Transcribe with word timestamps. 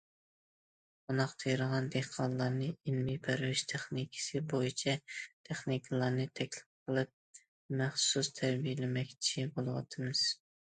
قوناق 1.09 1.33
تېرىغان 1.41 1.89
دېھقانلارنى 1.95 2.69
ئىلمىي 2.75 3.19
پەرۋىش 3.27 3.61
تېخنىكىسى 3.73 4.41
بويىچە 4.53 4.95
تېخنىكلارنى 5.51 6.27
تەكلىپ 6.41 6.89
قىلىپ 6.91 7.43
مەخسۇس 7.83 8.33
تەربىيەلىمەكچى 8.41 9.49
بولۇۋاتىمىز. 9.61 10.27